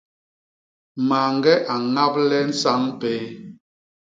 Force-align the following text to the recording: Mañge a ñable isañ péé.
Mañge 1.09 1.53
a 1.73 1.75
ñable 1.95 2.39
isañ 2.51 2.81
péé. 2.99 3.19